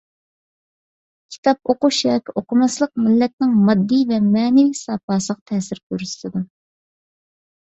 كىتاب 1.33 1.59
ئوقۇش 1.73 1.99
ياكى 2.07 2.35
ئوقۇماسلىق 2.41 2.93
مىللەتنىڭ 3.09 3.53
ماددىي 3.69 4.03
ۋە 4.13 4.19
مەنىۋى 4.31 4.73
ساپاسىغا 4.81 5.45
تەسىر 5.53 5.85
كۆرسىتىدۇ. 5.91 6.45